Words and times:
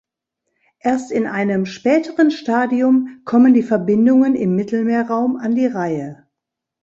Erst 0.79 1.11
in 1.11 1.27
einem 1.27 1.67
späteren 1.67 2.31
Stadium 2.31 3.21
kommen 3.23 3.53
die 3.53 3.61
Verbindungen 3.61 4.33
im 4.33 4.55
Mittelmeerraum 4.55 5.35
an 5.35 5.53
die 5.53 5.67
Reihe. 5.67 6.25